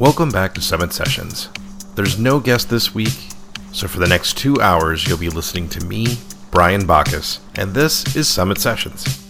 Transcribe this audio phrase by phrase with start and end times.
[0.00, 1.50] Welcome back to Summit Sessions.
[1.94, 3.28] There's no guest this week,
[3.70, 6.18] so for the next two hours, you'll be listening to me,
[6.50, 9.23] Brian Bacchus, and this is Summit Sessions.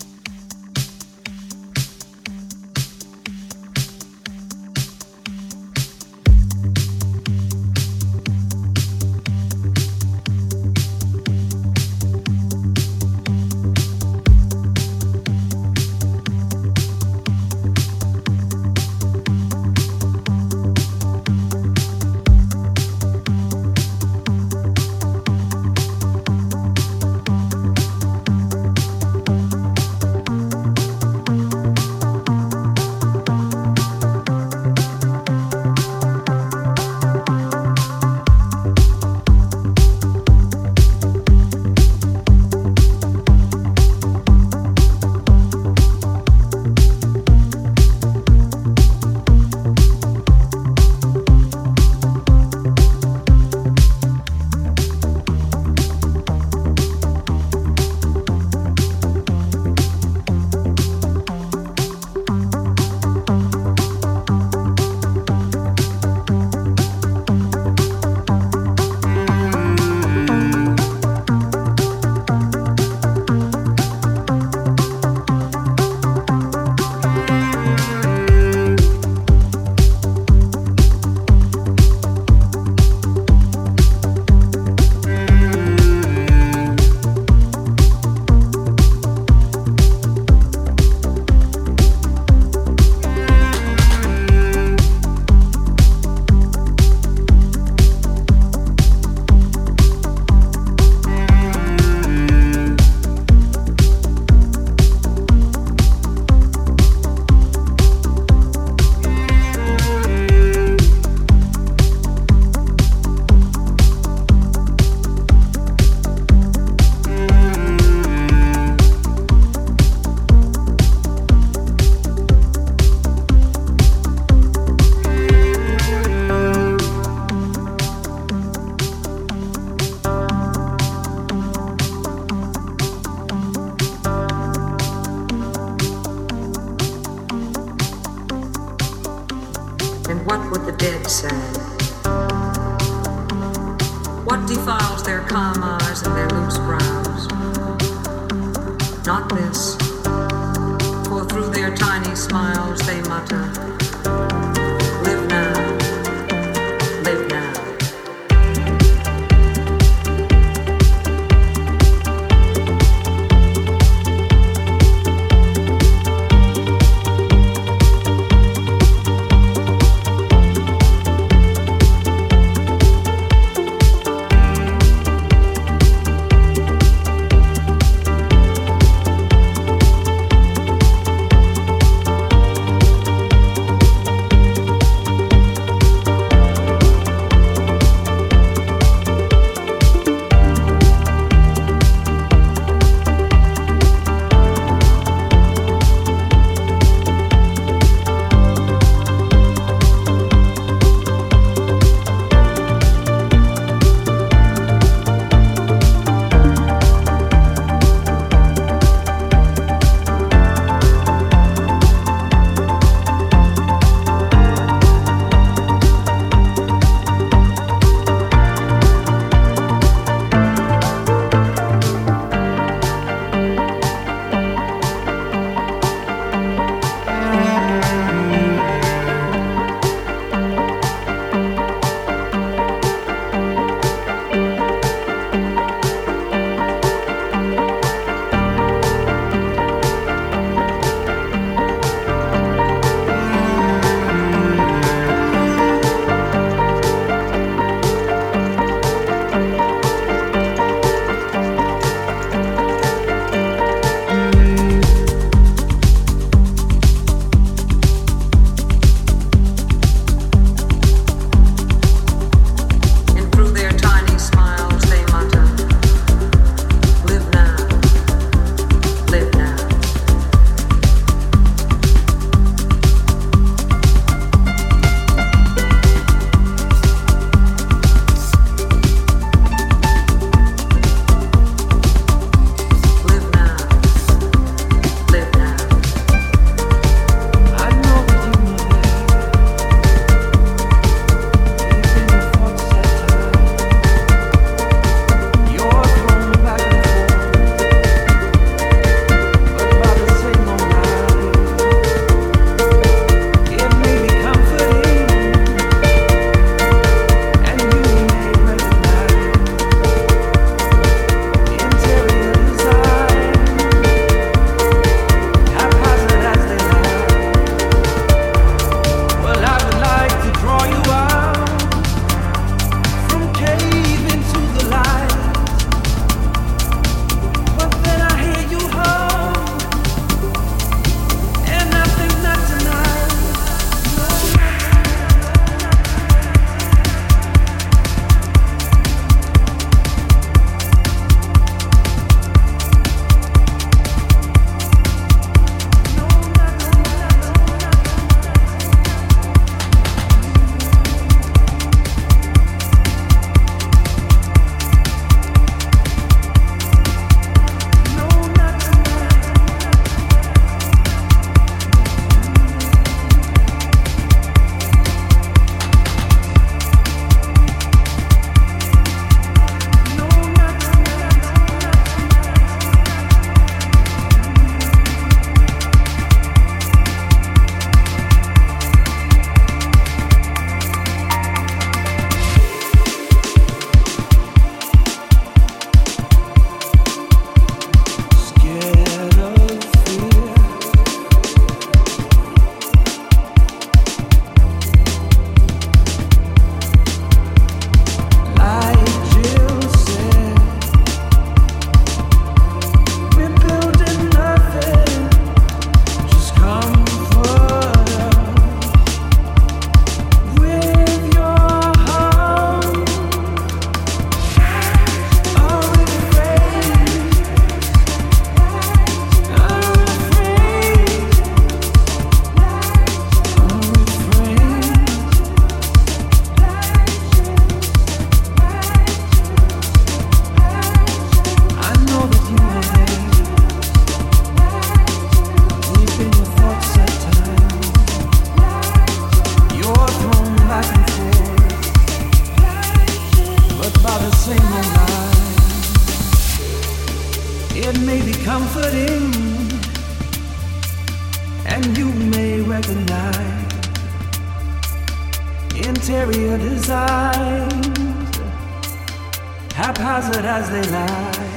[460.37, 461.35] As they lie.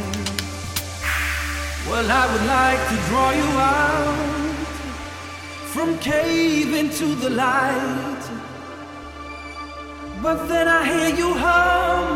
[1.90, 4.58] Well, I would like to draw you out
[5.74, 8.24] from cave into the light.
[10.24, 12.10] But then I hear you hum,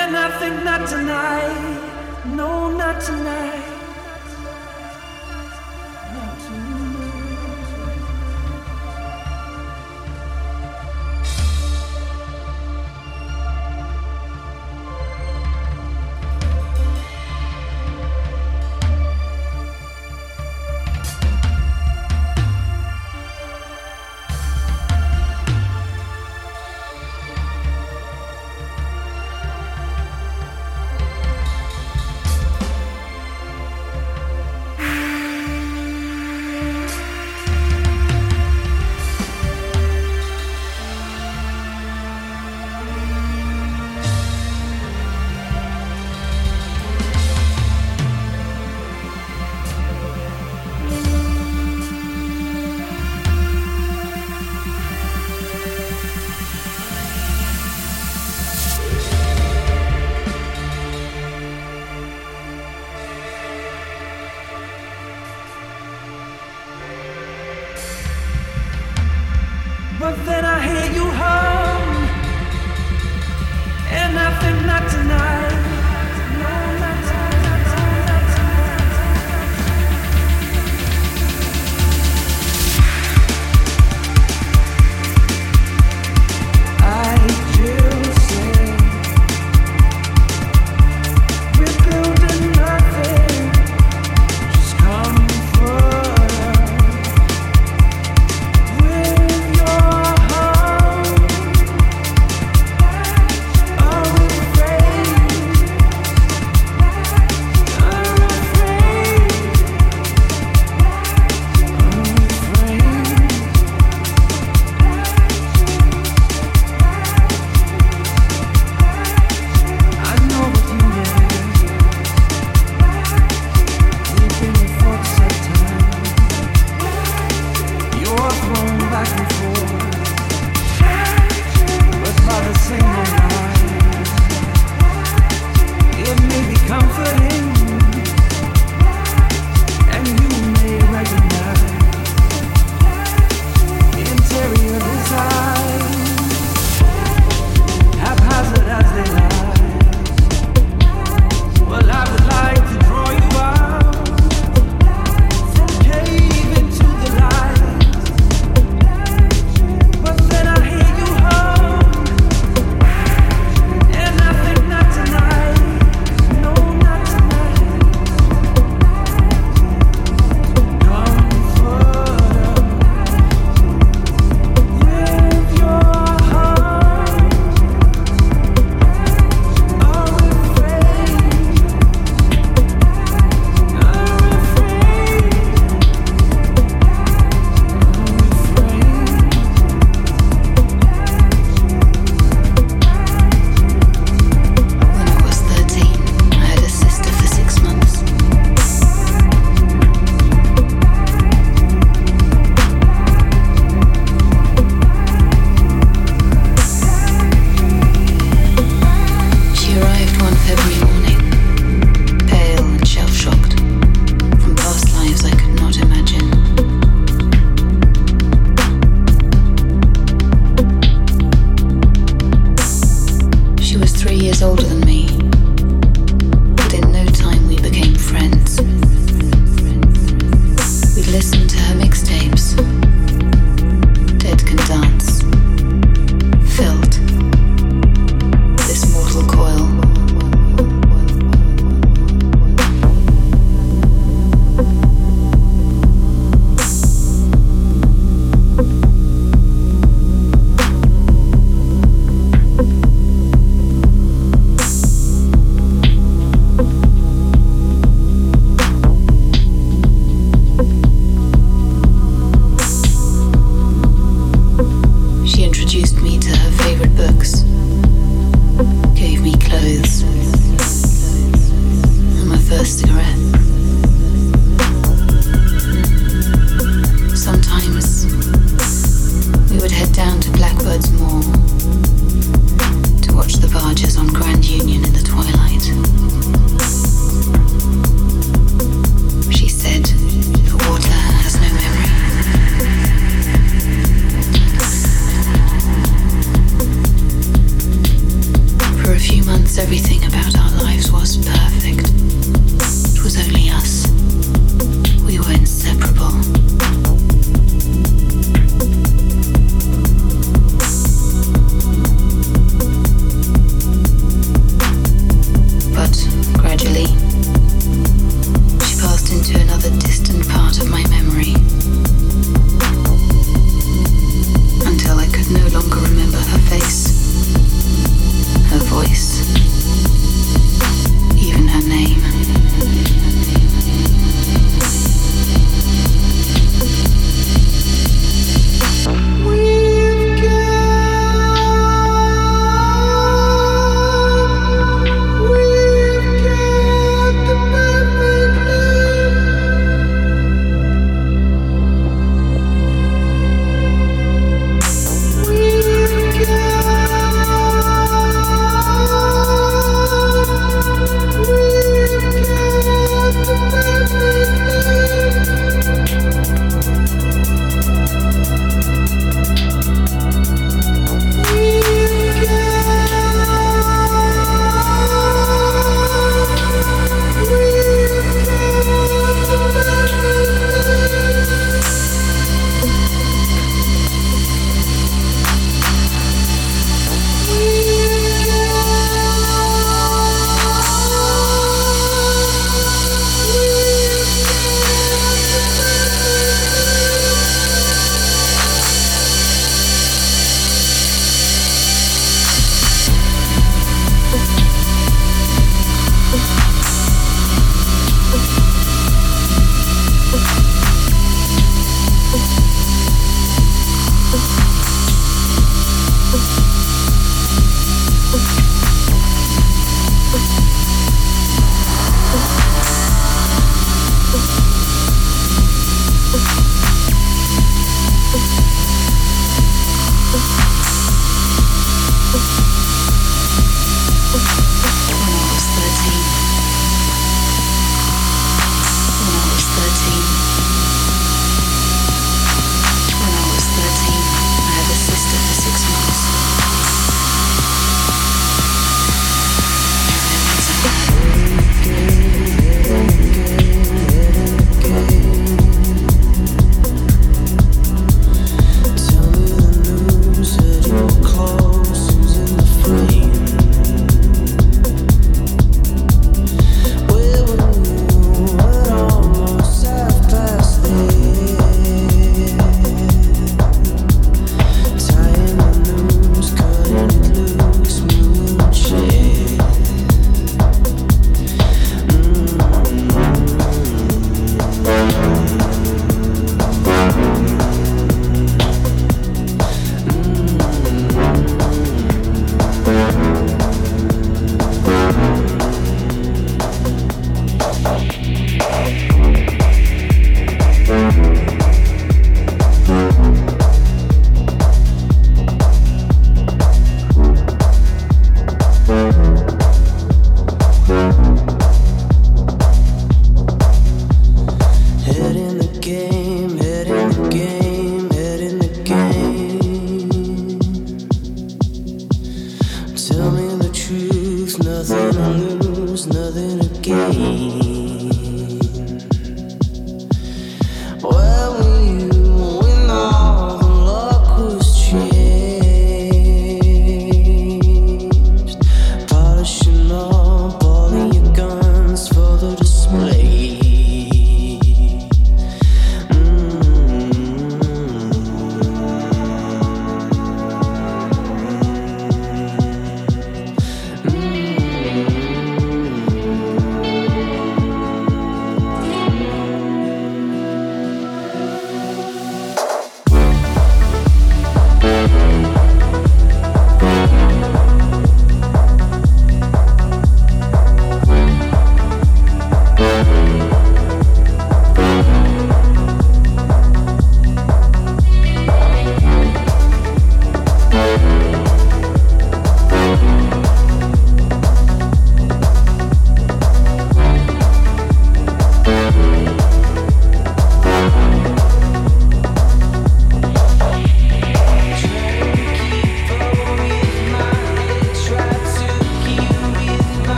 [0.00, 1.80] and I think not tonight,
[2.40, 2.52] no,
[2.82, 3.61] not tonight.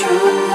[0.00, 0.47] What's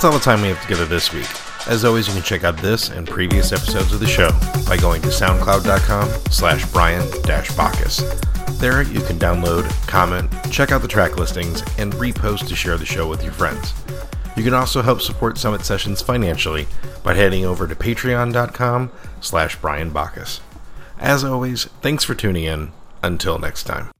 [0.00, 1.28] That's all the time we have together this week.
[1.68, 4.30] As always, you can check out this and previous episodes of the show
[4.66, 7.98] by going to soundcloud.com slash brian-bacchus.
[8.58, 12.86] There you can download, comment, check out the track listings, and repost to share the
[12.86, 13.74] show with your friends.
[14.38, 16.66] You can also help support Summit Sessions financially
[17.02, 18.90] by heading over to patreon.com
[19.20, 20.40] slash brian-bacchus.
[20.98, 22.72] As always, thanks for tuning in.
[23.02, 23.90] Until next time.